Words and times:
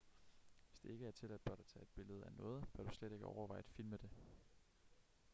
hvis 0.71 0.79
det 0.81 0.89
ikke 0.89 1.07
er 1.07 1.11
tilladt 1.11 1.43
blot 1.43 1.59
at 1.59 1.65
tage 1.65 1.83
et 1.83 1.89
billede 1.95 2.25
af 2.25 2.31
noget 2.37 2.63
bør 2.73 2.83
du 2.83 2.91
slet 2.93 3.11
ikke 3.11 3.25
overveje 3.25 3.59
at 3.59 3.69
filme 3.69 3.97
det 3.97 4.09